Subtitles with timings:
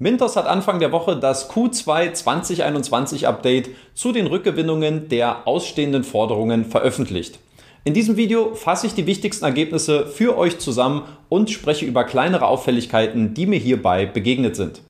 [0.00, 6.64] Mintos hat Anfang der Woche das Q2 2021 Update zu den Rückgewinnungen der ausstehenden Forderungen
[6.64, 7.40] veröffentlicht.
[7.82, 12.46] In diesem Video fasse ich die wichtigsten Ergebnisse für euch zusammen und spreche über kleinere
[12.46, 14.82] Auffälligkeiten, die mir hierbei begegnet sind.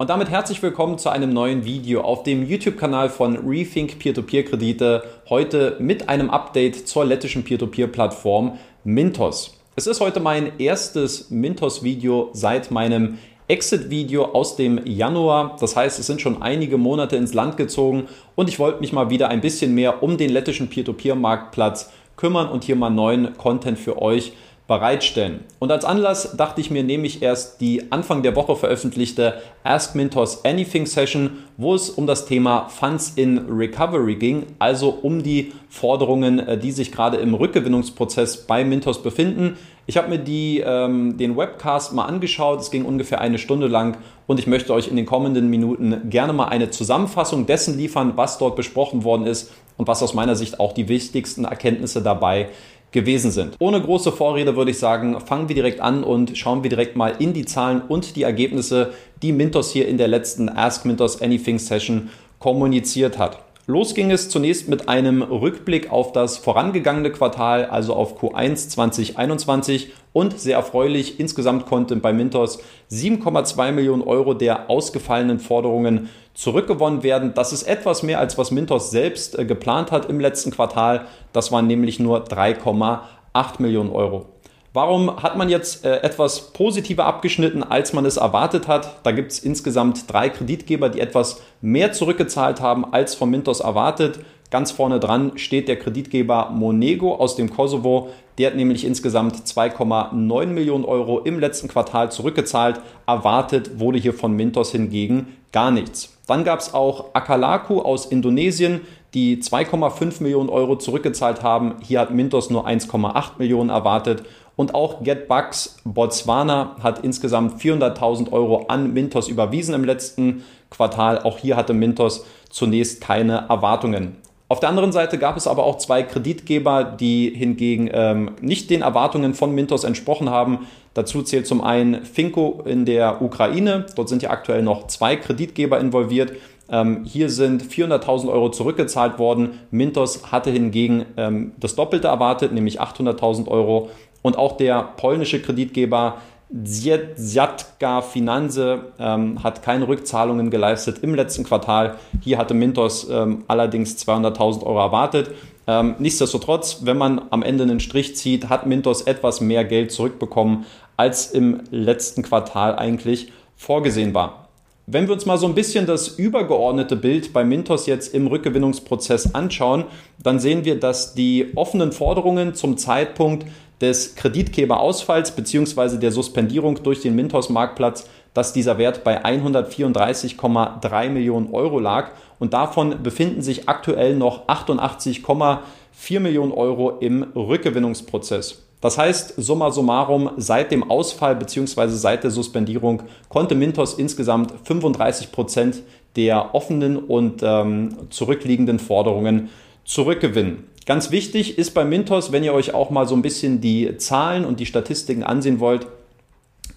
[0.00, 5.02] Und damit herzlich willkommen zu einem neuen Video auf dem YouTube-Kanal von Rethink Peer-to-Peer-Kredite.
[5.28, 9.58] Heute mit einem Update zur lettischen Peer-to-Peer-Plattform Mintos.
[9.76, 15.56] Es ist heute mein erstes Mintos-Video seit meinem Exit-Video aus dem Januar.
[15.60, 19.10] Das heißt, es sind schon einige Monate ins Land gezogen und ich wollte mich mal
[19.10, 24.00] wieder ein bisschen mehr um den lettischen Peer-to-Peer-Marktplatz kümmern und hier mal neuen Content für
[24.00, 24.32] euch
[24.70, 25.40] bereitstellen.
[25.58, 29.34] Und als Anlass dachte ich mir, nehme ich erst die Anfang der Woche veröffentlichte
[29.64, 35.24] Ask Mintos Anything Session, wo es um das Thema Funds in Recovery ging, also um
[35.24, 39.56] die Forderungen, äh, die sich gerade im Rückgewinnungsprozess bei Mintos befinden.
[39.86, 43.96] Ich habe mir die, ähm, den Webcast mal angeschaut, es ging ungefähr eine Stunde lang
[44.28, 48.38] und ich möchte euch in den kommenden Minuten gerne mal eine Zusammenfassung dessen liefern, was
[48.38, 52.50] dort besprochen worden ist und was aus meiner Sicht auch die wichtigsten Erkenntnisse dabei
[52.92, 53.56] gewesen sind.
[53.58, 57.14] Ohne große Vorrede würde ich sagen, fangen wir direkt an und schauen wir direkt mal
[57.18, 61.58] in die Zahlen und die Ergebnisse, die Mintos hier in der letzten Ask Mintos Anything
[61.58, 63.38] Session kommuniziert hat.
[63.70, 69.92] Los ging es zunächst mit einem Rückblick auf das vorangegangene Quartal, also auf Q1 2021
[70.12, 72.58] und sehr erfreulich, insgesamt konnten bei Mintos
[72.90, 77.32] 7,2 Millionen Euro der ausgefallenen Forderungen zurückgewonnen werden.
[77.34, 81.06] Das ist etwas mehr als was Mintos selbst äh, geplant hat im letzten Quartal.
[81.32, 84.26] Das waren nämlich nur 3,8 Millionen Euro.
[84.72, 89.04] Warum hat man jetzt äh, etwas positiver abgeschnitten, als man es erwartet hat?
[89.04, 94.20] Da gibt es insgesamt drei Kreditgeber, die etwas mehr zurückgezahlt haben, als von Mintos erwartet.
[94.52, 98.10] Ganz vorne dran steht der Kreditgeber Monego aus dem Kosovo.
[98.38, 102.80] Der hat nämlich insgesamt 2,9 Millionen Euro im letzten Quartal zurückgezahlt.
[103.06, 106.16] Erwartet wurde hier von Mintos hingegen gar nichts.
[106.26, 108.82] Dann gab es auch Akalaku aus Indonesien,
[109.14, 111.76] die 2,5 Millionen Euro zurückgezahlt haben.
[111.82, 114.22] Hier hat Mintos nur 1,8 Millionen erwartet.
[114.56, 121.22] Und auch GetBucks Botswana hat insgesamt 400.000 Euro an Mintos überwiesen im letzten Quartal.
[121.22, 124.16] Auch hier hatte Mintos zunächst keine Erwartungen.
[124.50, 128.82] Auf der anderen Seite gab es aber auch zwei Kreditgeber, die hingegen ähm, nicht den
[128.82, 130.66] Erwartungen von Mintos entsprochen haben.
[130.92, 133.86] Dazu zählt zum einen Finko in der Ukraine.
[133.94, 136.32] Dort sind ja aktuell noch zwei Kreditgeber involviert.
[136.68, 139.50] Ähm, hier sind 400.000 Euro zurückgezahlt worden.
[139.70, 143.90] Mintos hatte hingegen ähm, das Doppelte erwartet, nämlich 800.000 Euro.
[144.22, 146.16] Und auch der polnische Kreditgeber
[146.52, 151.96] Zjatka Finanze ähm, hat keine Rückzahlungen geleistet im letzten Quartal.
[152.20, 155.30] Hier hatte Mintos ähm, allerdings 200.000 Euro erwartet.
[155.68, 160.66] Ähm, nichtsdestotrotz, wenn man am Ende einen Strich zieht, hat Mintos etwas mehr Geld zurückbekommen,
[160.96, 164.49] als im letzten Quartal eigentlich vorgesehen war.
[164.92, 169.36] Wenn wir uns mal so ein bisschen das übergeordnete Bild bei Mintos jetzt im Rückgewinnungsprozess
[169.36, 169.84] anschauen,
[170.20, 173.46] dann sehen wir, dass die offenen Forderungen zum Zeitpunkt
[173.80, 175.98] des Kreditgeberausfalls bzw.
[175.98, 183.00] der Suspendierung durch den Mintos-Marktplatz, dass dieser Wert bei 134,3 Millionen Euro lag und davon
[183.00, 188.69] befinden sich aktuell noch 88,4 Millionen Euro im Rückgewinnungsprozess.
[188.80, 191.88] Das heißt, summa summarum, seit dem Ausfall bzw.
[191.88, 195.82] seit der Suspendierung konnte Mintos insgesamt 35 Prozent
[196.16, 199.50] der offenen und ähm, zurückliegenden Forderungen
[199.84, 200.64] zurückgewinnen.
[200.86, 204.44] Ganz wichtig ist bei Mintos, wenn ihr euch auch mal so ein bisschen die Zahlen
[204.44, 205.86] und die Statistiken ansehen wollt,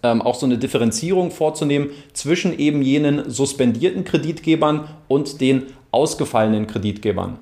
[0.04, 7.40] ähm, auch so eine Differenzierung vorzunehmen zwischen eben jenen suspendierten Kreditgebern und den ausgefallenen Kreditgebern.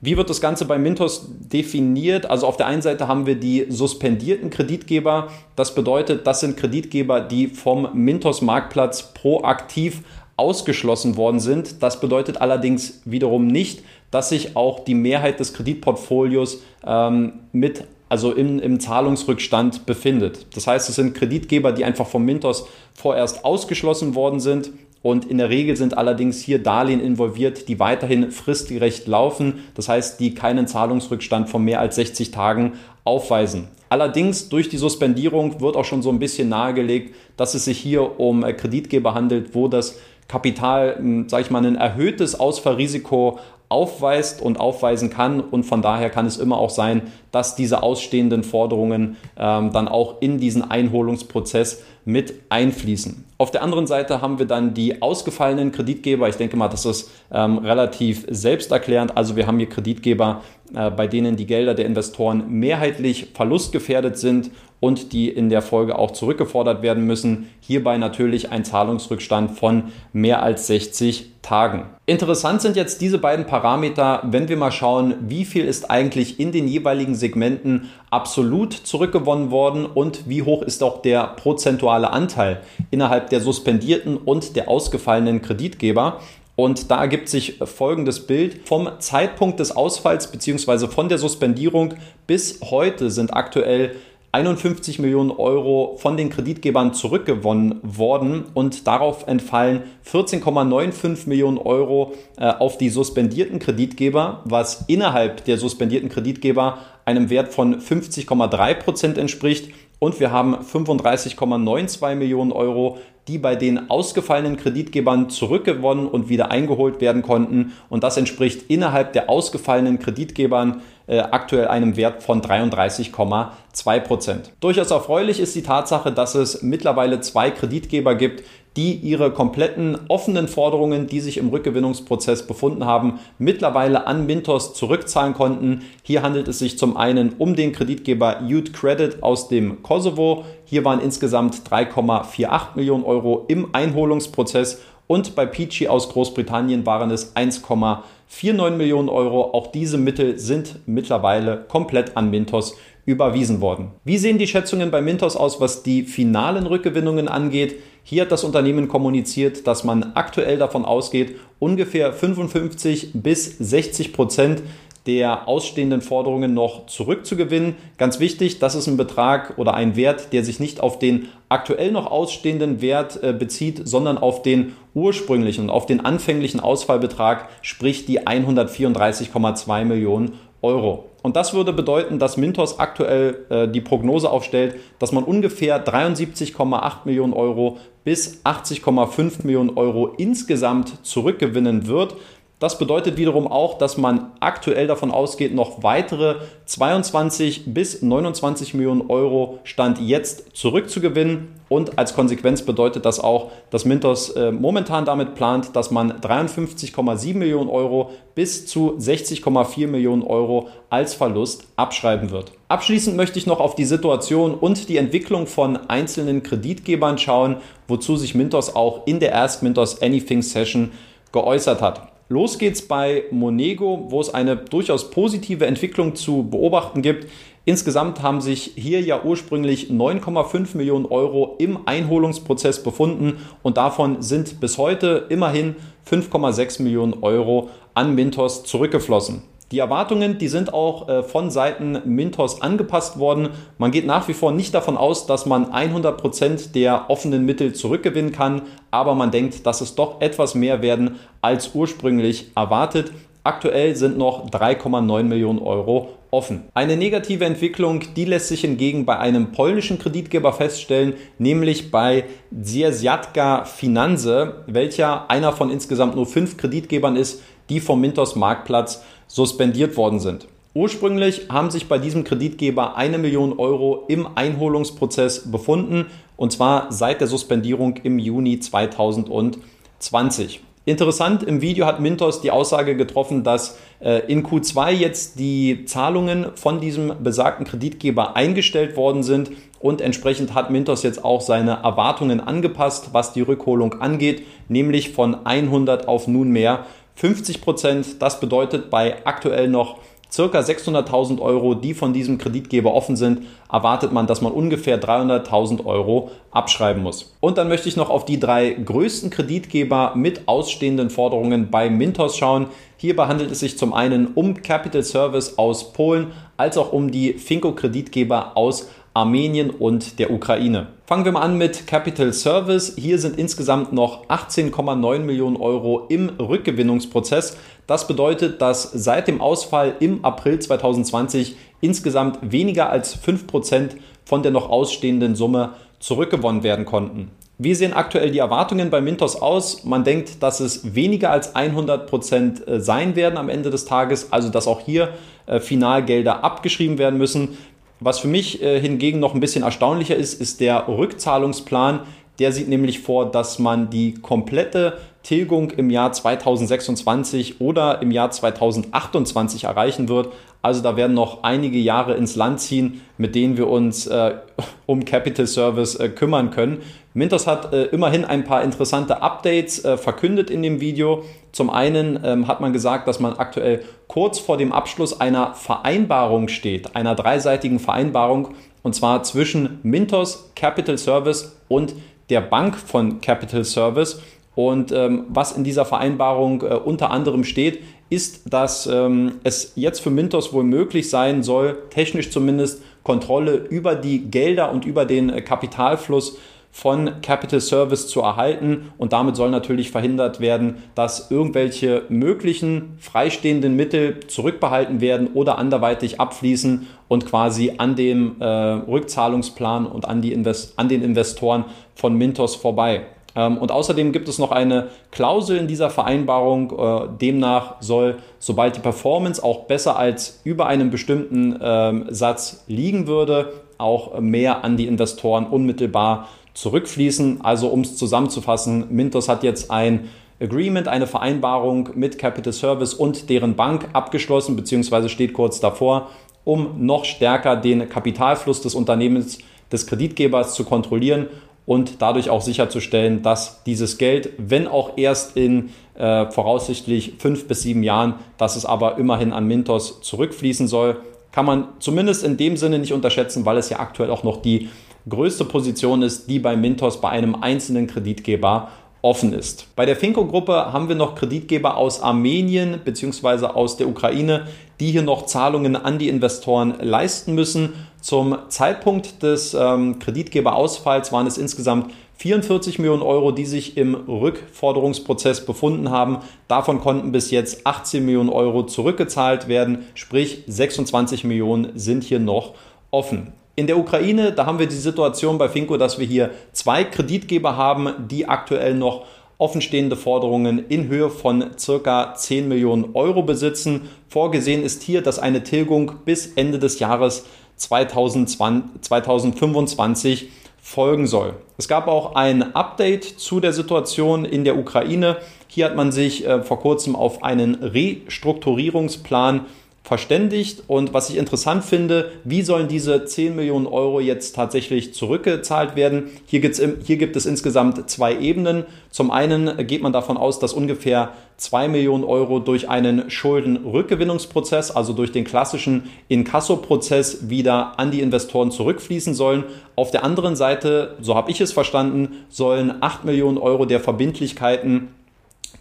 [0.00, 2.28] Wie wird das Ganze bei Mintos definiert?
[2.28, 5.28] Also auf der einen Seite haben wir die suspendierten Kreditgeber.
[5.56, 10.02] Das bedeutet, das sind Kreditgeber, die vom Mintos Marktplatz proaktiv
[10.36, 11.82] ausgeschlossen worden sind.
[11.82, 18.32] Das bedeutet allerdings wiederum nicht, dass sich auch die Mehrheit des Kreditportfolios ähm, mit also
[18.32, 20.46] im, im Zahlungsrückstand befindet.
[20.54, 24.70] Das heißt, es sind Kreditgeber, die einfach vom Mintos vorerst ausgeschlossen worden sind.
[25.06, 29.60] Und in der Regel sind allerdings hier Darlehen involviert, die weiterhin fristgerecht laufen.
[29.76, 32.72] Das heißt, die keinen Zahlungsrückstand von mehr als 60 Tagen
[33.04, 33.68] aufweisen.
[33.88, 38.18] Allerdings durch die Suspendierung wird auch schon so ein bisschen nahegelegt, dass es sich hier
[38.18, 43.38] um Kreditgeber handelt, wo das Kapital, hm, sage ich mal, ein erhöhtes Ausfallrisiko
[43.68, 45.40] aufweist und aufweisen kann.
[45.40, 47.02] Und von daher kann es immer auch sein,
[47.32, 53.24] dass diese ausstehenden Forderungen ähm, dann auch in diesen Einholungsprozess mit einfließen.
[53.38, 56.28] Auf der anderen Seite haben wir dann die ausgefallenen Kreditgeber.
[56.28, 59.16] Ich denke mal, das ist ähm, relativ selbsterklärend.
[59.16, 60.42] Also wir haben hier Kreditgeber,
[60.74, 65.98] äh, bei denen die Gelder der Investoren mehrheitlich verlustgefährdet sind und die in der Folge
[65.98, 67.48] auch zurückgefordert werden müssen.
[67.60, 71.86] Hierbei natürlich ein Zahlungsrückstand von mehr als 60 Tagen.
[72.06, 76.50] Interessant sind jetzt diese beiden Parameter, wenn wir mal schauen, wie viel ist eigentlich in
[76.50, 83.30] den jeweiligen Segmenten absolut zurückgewonnen worden und wie hoch ist auch der prozentuale Anteil innerhalb
[83.30, 86.20] der suspendierten und der ausgefallenen Kreditgeber.
[86.56, 88.66] Und da ergibt sich folgendes Bild.
[88.66, 90.88] Vom Zeitpunkt des Ausfalls bzw.
[90.88, 91.94] von der Suspendierung
[92.26, 93.94] bis heute sind aktuell
[94.36, 102.44] 51 Millionen Euro von den Kreditgebern zurückgewonnen worden und darauf entfallen 14,95 Millionen Euro äh,
[102.44, 109.70] auf die suspendierten Kreditgeber, was innerhalb der suspendierten Kreditgeber einem Wert von 50,3 Prozent entspricht.
[110.06, 117.00] Und wir haben 35,92 Millionen Euro, die bei den ausgefallenen Kreditgebern zurückgewonnen und wieder eingeholt
[117.00, 117.72] werden konnten.
[117.88, 124.52] Und das entspricht innerhalb der ausgefallenen Kreditgebern äh, aktuell einem Wert von 33,2 Prozent.
[124.60, 128.44] Durchaus erfreulich ist die Tatsache, dass es mittlerweile zwei Kreditgeber gibt,
[128.76, 135.34] die ihre kompletten offenen Forderungen, die sich im Rückgewinnungsprozess befunden haben, mittlerweile an Mintos zurückzahlen
[135.34, 135.82] konnten.
[136.02, 140.44] Hier handelt es sich zum einen um den Kreditgeber Youth Credit aus dem Kosovo.
[140.66, 147.34] Hier waren insgesamt 3,48 Millionen Euro im Einholungsprozess und bei Peachy aus Großbritannien waren es
[147.36, 149.52] 1,49 Millionen Euro.
[149.52, 153.92] Auch diese Mittel sind mittlerweile komplett an Mintos überwiesen worden.
[154.04, 157.76] Wie sehen die Schätzungen bei Mintos aus, was die finalen Rückgewinnungen angeht?
[158.08, 164.62] Hier hat das Unternehmen kommuniziert, dass man aktuell davon ausgeht, ungefähr 55 bis 60 Prozent
[165.08, 167.74] der ausstehenden Forderungen noch zurückzugewinnen.
[167.98, 171.90] Ganz wichtig, das ist ein Betrag oder ein Wert, der sich nicht auf den aktuell
[171.90, 178.06] noch ausstehenden Wert äh, bezieht, sondern auf den ursprünglichen und auf den anfänglichen Ausfallbetrag, sprich
[178.06, 181.10] die 134,2 Millionen Euro.
[181.22, 186.92] Und das würde bedeuten, dass Mintos aktuell äh, die Prognose aufstellt, dass man ungefähr 73,8
[187.04, 192.16] Millionen Euro bis 80,5 Millionen Euro insgesamt zurückgewinnen wird.
[192.58, 199.10] Das bedeutet wiederum auch, dass man aktuell davon ausgeht, noch weitere 22 bis 29 Millionen
[199.10, 201.48] Euro Stand jetzt zurückzugewinnen.
[201.68, 207.36] Und als Konsequenz bedeutet das auch, dass Mintos äh, momentan damit plant, dass man 53,7
[207.36, 212.52] Millionen Euro bis zu 60,4 Millionen Euro als Verlust abschreiben wird.
[212.68, 217.56] Abschließend möchte ich noch auf die Situation und die Entwicklung von einzelnen Kreditgebern schauen,
[217.86, 220.92] wozu sich Mintos auch in der Ask Mintos Anything Session
[221.32, 222.15] geäußert hat.
[222.28, 227.28] Los geht's bei Monego, wo es eine durchaus positive Entwicklung zu beobachten gibt.
[227.64, 234.58] Insgesamt haben sich hier ja ursprünglich 9,5 Millionen Euro im Einholungsprozess befunden und davon sind
[234.58, 235.76] bis heute immerhin
[236.10, 239.42] 5,6 Millionen Euro an Mintos zurückgeflossen.
[239.72, 243.48] Die Erwartungen, die sind auch äh, von Seiten Mintos angepasst worden.
[243.78, 248.30] Man geht nach wie vor nicht davon aus, dass man 100% der offenen Mittel zurückgewinnen
[248.30, 253.10] kann, aber man denkt, dass es doch etwas mehr werden als ursprünglich erwartet.
[253.42, 256.64] Aktuell sind noch 3,9 Millionen Euro offen.
[256.74, 262.24] Eine negative Entwicklung, die lässt sich hingegen bei einem polnischen Kreditgeber feststellen, nämlich bei
[262.60, 269.96] Zierziatka Finanze, welcher einer von insgesamt nur fünf Kreditgebern ist, die vom Mintos Marktplatz suspendiert
[269.96, 270.46] worden sind.
[270.74, 277.22] Ursprünglich haben sich bei diesem Kreditgeber eine Million Euro im Einholungsprozess befunden, und zwar seit
[277.22, 280.60] der Suspendierung im Juni 2020.
[280.84, 286.46] Interessant, im Video hat Mintos die Aussage getroffen, dass äh, in Q2 jetzt die Zahlungen
[286.54, 292.38] von diesem besagten Kreditgeber eingestellt worden sind und entsprechend hat Mintos jetzt auch seine Erwartungen
[292.38, 296.86] angepasst, was die Rückholung angeht, nämlich von 100 auf nunmehr
[297.16, 298.22] 50 Prozent.
[298.22, 299.98] Das bedeutet bei aktuell noch
[300.30, 303.42] circa 600.000 Euro, die von diesem Kreditgeber offen sind,
[303.72, 307.34] erwartet man, dass man ungefähr 300.000 Euro abschreiben muss.
[307.40, 312.36] Und dann möchte ich noch auf die drei größten Kreditgeber mit ausstehenden Forderungen bei Mintos
[312.36, 312.66] schauen.
[312.98, 317.34] Hierbei handelt es sich zum einen um Capital Service aus Polen, als auch um die
[317.34, 320.88] Finco Kreditgeber aus Armenien und der Ukraine.
[321.06, 322.96] Fangen wir mal an mit Capital Service.
[322.98, 327.56] Hier sind insgesamt noch 18,9 Millionen Euro im Rückgewinnungsprozess.
[327.86, 333.92] Das bedeutet, dass seit dem Ausfall im April 2020 insgesamt weniger als 5%
[334.26, 337.30] von der noch ausstehenden Summe zurückgewonnen werden konnten.
[337.58, 339.84] Wie sehen aktuell die Erwartungen bei Mintos aus?
[339.84, 344.30] Man denkt, dass es weniger als 100 Prozent äh, sein werden am Ende des Tages,
[344.30, 345.14] also dass auch hier
[345.46, 347.56] äh, Finalgelder abgeschrieben werden müssen.
[348.00, 352.00] Was für mich äh, hingegen noch ein bisschen erstaunlicher ist, ist der Rückzahlungsplan.
[352.38, 358.30] Der sieht nämlich vor, dass man die komplette Tilgung im Jahr 2026 oder im Jahr
[358.30, 360.32] 2028 erreichen wird.
[360.62, 364.34] Also da werden noch einige Jahre ins Land ziehen, mit denen wir uns äh,
[364.86, 366.82] um Capital Service äh, kümmern können.
[367.12, 371.24] Mintos hat äh, immerhin ein paar interessante Updates äh, verkündet in dem Video.
[371.50, 376.46] Zum einen ähm, hat man gesagt, dass man aktuell kurz vor dem Abschluss einer Vereinbarung
[376.48, 381.94] steht, einer dreiseitigen Vereinbarung, und zwar zwischen Mintos, Capital Service und
[382.30, 384.20] der Bank von Capital Service.
[384.54, 390.00] Und ähm, was in dieser Vereinbarung äh, unter anderem steht, ist, dass ähm, es jetzt
[390.00, 395.28] für Mintos wohl möglich sein soll, technisch zumindest Kontrolle über die Gelder und über den
[395.28, 396.38] äh, Kapitalfluss
[396.76, 398.92] von Capital Service zu erhalten.
[398.98, 406.20] Und damit soll natürlich verhindert werden, dass irgendwelche möglichen freistehenden Mittel zurückbehalten werden oder anderweitig
[406.20, 411.64] abfließen und quasi an dem äh, Rückzahlungsplan und an, die Invest an den Investoren
[411.94, 413.06] von Mintos vorbei.
[413.34, 416.72] Ähm, und außerdem gibt es noch eine Klausel in dieser Vereinbarung.
[416.78, 423.06] Äh, demnach soll, sobald die Performance auch besser als über einem bestimmten ähm, Satz liegen
[423.06, 427.42] würde, auch mehr an die Investoren unmittelbar zurückfließen.
[427.42, 430.08] Also um es zusammenzufassen, Mintos hat jetzt ein
[430.40, 436.10] Agreement, eine Vereinbarung mit Capital Service und deren Bank abgeschlossen, beziehungsweise steht kurz davor,
[436.44, 439.38] um noch stärker den Kapitalfluss des Unternehmens
[439.72, 441.26] des Kreditgebers zu kontrollieren
[441.64, 447.62] und dadurch auch sicherzustellen, dass dieses Geld, wenn auch erst in äh, voraussichtlich fünf bis
[447.62, 451.00] sieben Jahren, dass es aber immerhin an Mintos zurückfließen soll,
[451.32, 454.70] kann man zumindest in dem Sinne nicht unterschätzen, weil es ja aktuell auch noch die
[455.08, 458.68] größte Position ist, die bei Mintos bei einem einzelnen Kreditgeber
[459.02, 459.68] offen ist.
[459.76, 463.46] Bei der Finco-Gruppe haben wir noch Kreditgeber aus Armenien bzw.
[463.46, 464.48] aus der Ukraine,
[464.80, 467.74] die hier noch Zahlungen an die Investoren leisten müssen.
[468.00, 475.44] Zum Zeitpunkt des ähm, Kreditgeberausfalls waren es insgesamt 44 Millionen Euro, die sich im Rückforderungsprozess
[475.46, 476.18] befunden haben.
[476.48, 482.54] Davon konnten bis jetzt 18 Millionen Euro zurückgezahlt werden, sprich 26 Millionen sind hier noch
[482.90, 483.32] offen.
[483.58, 487.56] In der Ukraine, da haben wir die Situation bei Finco, dass wir hier zwei Kreditgeber
[487.56, 489.06] haben, die aktuell noch
[489.38, 493.88] offenstehende Forderungen in Höhe von circa 10 Millionen Euro besitzen.
[494.08, 497.24] Vorgesehen ist hier, dass eine Tilgung bis Ende des Jahres
[497.56, 500.28] 2020, 2025
[500.60, 501.32] folgen soll.
[501.56, 505.16] Es gab auch ein Update zu der Situation in der Ukraine.
[505.48, 509.46] Hier hat man sich äh, vor kurzem auf einen Restrukturierungsplan
[509.86, 510.64] verständigt.
[510.66, 516.10] Und was ich interessant finde, wie sollen diese 10 Millionen Euro jetzt tatsächlich zurückgezahlt werden?
[516.26, 518.64] Hier, gibt's, hier gibt es insgesamt zwei Ebenen.
[518.90, 524.92] Zum einen geht man davon aus, dass ungefähr 2 Millionen Euro durch einen Schuldenrückgewinnungsprozess, also
[524.92, 529.44] durch den klassischen Inkasso-Prozess, wieder an die Investoren zurückfließen sollen.
[529.76, 534.88] Auf der anderen Seite, so habe ich es verstanden, sollen 8 Millionen Euro der Verbindlichkeiten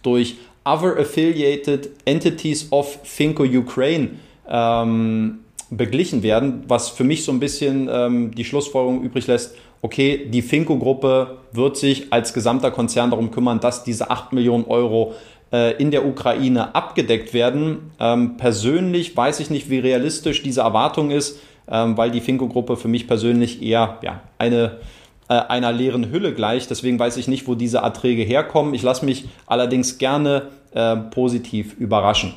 [0.01, 4.11] durch Other Affiliated Entities of Finco Ukraine
[4.49, 10.27] ähm, beglichen werden, was für mich so ein bisschen ähm, die Schlussfolgerung übrig lässt, okay,
[10.29, 15.13] die Finco-Gruppe wird sich als gesamter Konzern darum kümmern, dass diese 8 Millionen Euro
[15.51, 17.91] äh, in der Ukraine abgedeckt werden.
[17.99, 22.87] Ähm, persönlich weiß ich nicht, wie realistisch diese Erwartung ist, ähm, weil die Finco-Gruppe für
[22.87, 24.79] mich persönlich eher ja, eine
[25.33, 26.67] einer leeren Hülle gleich.
[26.67, 28.73] Deswegen weiß ich nicht, wo diese Erträge herkommen.
[28.73, 32.33] Ich lasse mich allerdings gerne äh, positiv überraschen.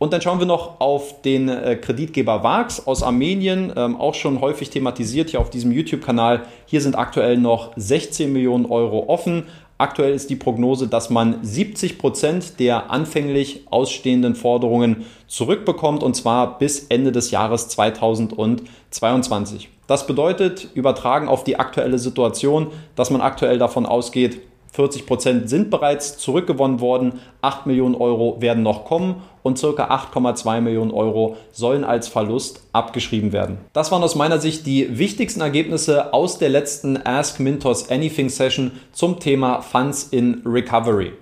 [0.00, 4.40] Und dann schauen wir noch auf den äh, Kreditgeber VAX aus Armenien, ähm, auch schon
[4.40, 6.46] häufig thematisiert hier auf diesem YouTube-Kanal.
[6.64, 9.44] Hier sind aktuell noch 16 Millionen Euro offen.
[9.80, 16.58] Aktuell ist die Prognose, dass man 70 Prozent der anfänglich ausstehenden Forderungen zurückbekommt und zwar
[16.58, 19.70] bis Ende des Jahres 2022.
[19.86, 25.70] Das bedeutet, übertragen auf die aktuelle Situation, dass man aktuell davon ausgeht, 40 Prozent sind
[25.70, 29.66] bereits zurückgewonnen worden, 8 Millionen Euro werden noch kommen und ca.
[29.66, 33.58] 8,2 Millionen Euro sollen als Verlust abgeschrieben werden.
[33.72, 38.72] Das waren aus meiner Sicht die wichtigsten Ergebnisse aus der letzten Ask Mintos Anything Session
[38.92, 41.12] zum Thema Funds in Recovery.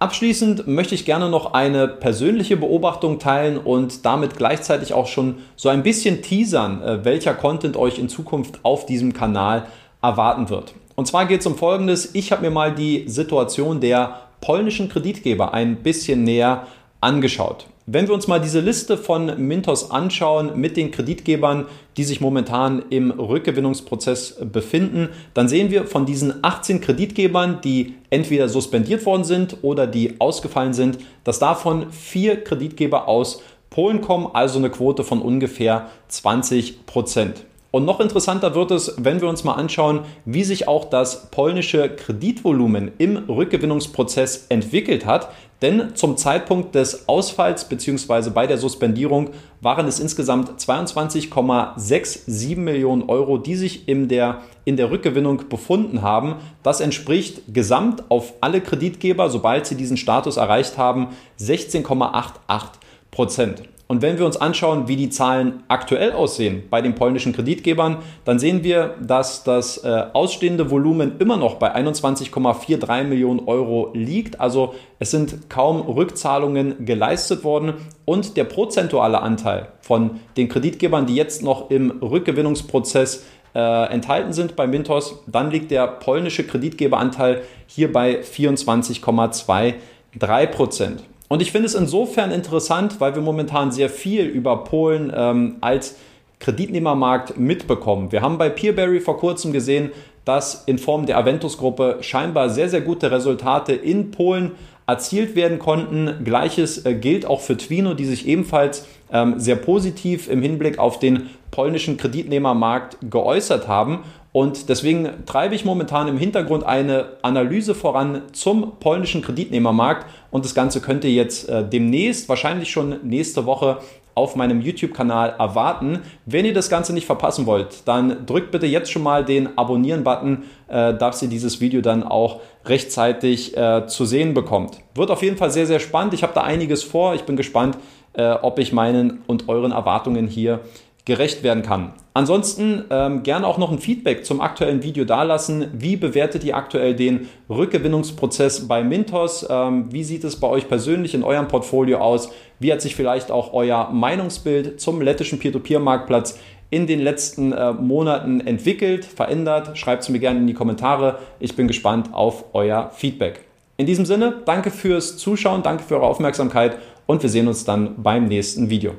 [0.00, 5.68] Abschließend möchte ich gerne noch eine persönliche Beobachtung teilen und damit gleichzeitig auch schon so
[5.68, 9.68] ein bisschen teasern, äh, welcher Content euch in Zukunft auf diesem Kanal
[10.02, 10.74] erwarten wird.
[10.94, 12.14] Und zwar geht es um Folgendes.
[12.14, 16.66] Ich habe mir mal die Situation der polnischen Kreditgeber ein bisschen näher
[17.00, 17.66] angeschaut.
[17.86, 22.84] Wenn wir uns mal diese Liste von Mintos anschauen mit den Kreditgebern, die sich momentan
[22.90, 29.56] im Rückgewinnungsprozess befinden, dann sehen wir von diesen 18 Kreditgebern, die entweder suspendiert worden sind
[29.62, 35.20] oder die ausgefallen sind, dass davon vier Kreditgeber aus Polen kommen, also eine Quote von
[35.20, 37.44] ungefähr 20 Prozent.
[37.72, 41.88] Und noch interessanter wird es, wenn wir uns mal anschauen, wie sich auch das polnische
[41.88, 45.30] Kreditvolumen im Rückgewinnungsprozess entwickelt hat.
[45.62, 48.28] Denn zum Zeitpunkt des Ausfalls bzw.
[48.28, 49.30] bei der Suspendierung
[49.62, 56.34] waren es insgesamt 22,67 Millionen Euro, die sich in der, in der Rückgewinnung befunden haben.
[56.62, 61.08] Das entspricht gesamt auf alle Kreditgeber, sobald sie diesen Status erreicht haben,
[61.40, 62.64] 16,88
[63.10, 63.62] Prozent.
[63.92, 68.38] Und wenn wir uns anschauen, wie die Zahlen aktuell aussehen bei den polnischen Kreditgebern, dann
[68.38, 74.40] sehen wir, dass das äh, ausstehende Volumen immer noch bei 21,43 Millionen Euro liegt.
[74.40, 77.74] Also es sind kaum Rückzahlungen geleistet worden
[78.06, 84.56] und der prozentuale Anteil von den Kreditgebern, die jetzt noch im Rückgewinnungsprozess äh, enthalten sind
[84.56, 91.02] bei Mintos, dann liegt der polnische Kreditgeberanteil hier bei 24,23 Prozent.
[91.32, 95.96] Und ich finde es insofern interessant, weil wir momentan sehr viel über Polen ähm, als
[96.40, 98.12] Kreditnehmermarkt mitbekommen.
[98.12, 99.92] Wir haben bei Peerberry vor kurzem gesehen,
[100.26, 104.50] dass in Form der Aventus-Gruppe scheinbar sehr, sehr gute Resultate in Polen
[104.86, 106.22] erzielt werden konnten.
[106.22, 110.98] Gleiches äh, gilt auch für Twino, die sich ebenfalls ähm, sehr positiv im Hinblick auf
[110.98, 114.00] den polnischen Kreditnehmermarkt geäußert haben.
[114.32, 120.06] Und deswegen treibe ich momentan im Hintergrund eine Analyse voran zum polnischen Kreditnehmermarkt.
[120.30, 123.78] Und das Ganze könnt ihr jetzt äh, demnächst, wahrscheinlich schon nächste Woche,
[124.14, 126.00] auf meinem YouTube-Kanal erwarten.
[126.26, 130.44] Wenn ihr das Ganze nicht verpassen wollt, dann drückt bitte jetzt schon mal den Abonnieren-Button,
[130.68, 134.78] äh, dass ihr dieses Video dann auch rechtzeitig äh, zu sehen bekommt.
[134.94, 136.14] Wird auf jeden Fall sehr, sehr spannend.
[136.14, 137.14] Ich habe da einiges vor.
[137.14, 137.78] Ich bin gespannt,
[138.14, 140.60] äh, ob ich meinen und euren Erwartungen hier
[141.04, 141.92] gerecht werden kann.
[142.14, 145.66] Ansonsten ähm, gerne auch noch ein Feedback zum aktuellen Video dalassen.
[145.72, 149.46] Wie bewertet ihr aktuell den Rückgewinnungsprozess bei Mintos?
[149.48, 152.30] Ähm, wie sieht es bei euch persönlich in eurem Portfolio aus?
[152.60, 156.38] Wie hat sich vielleicht auch euer Meinungsbild zum lettischen Peer-to-Peer-Marktplatz
[156.70, 159.76] in den letzten äh, Monaten entwickelt, verändert?
[159.76, 161.18] Schreibt es mir gerne in die Kommentare.
[161.40, 163.40] Ich bin gespannt auf euer Feedback.
[163.78, 168.02] In diesem Sinne, danke fürs Zuschauen, danke für eure Aufmerksamkeit und wir sehen uns dann
[168.02, 168.92] beim nächsten Video.